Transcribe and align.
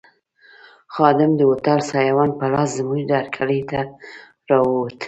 خادم 0.93 1.31
د 1.35 1.41
هوټل 1.49 1.79
سایوان 1.91 2.29
په 2.39 2.45
لاس 2.53 2.69
زموږ 2.79 3.01
هرکلي 3.19 3.61
ته 3.69 3.79
راووت. 4.49 4.95